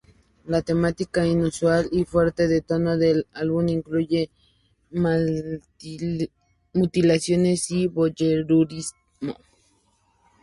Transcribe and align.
La 0.45 0.63
temática 0.63 1.27
inusual 1.27 1.87
y 1.91 2.05
fuera 2.05 2.33
de 2.35 2.61
tono 2.61 2.97
del 2.97 3.27
álbum 3.33 3.67
incluye 3.69 4.31
mutilaciones 6.73 7.69
y 7.69 7.85
voyeurismo. 7.85 9.37